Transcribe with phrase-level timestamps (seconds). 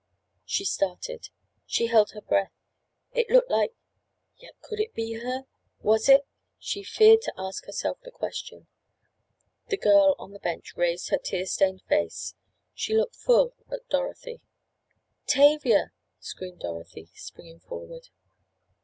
[0.45, 1.29] She started!
[1.67, 2.55] She held her breath!
[3.11, 8.65] It looked like—yet could it be her—was it—she feared to ask herself the question.
[9.67, 12.33] The girl on the bench raised her tear stained face.
[12.73, 14.41] She looked full at Dorothy.
[15.27, 18.09] "Tavia!" screamed Dorothy, springing forward.